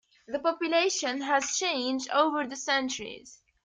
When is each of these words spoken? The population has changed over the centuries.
The 0.27 0.39
population 0.39 1.21
has 1.21 1.55
changed 1.57 2.09
over 2.09 2.47
the 2.47 2.55
centuries. 2.55 3.39